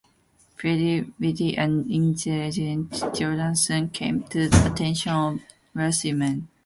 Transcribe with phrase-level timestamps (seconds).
[0.57, 5.39] Pretty, witty and intelligent, Jordan soon came to the attention of
[5.75, 6.47] wealthy men.